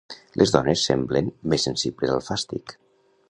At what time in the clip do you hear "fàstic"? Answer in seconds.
2.31-2.77